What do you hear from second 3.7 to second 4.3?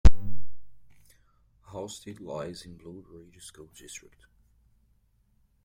District.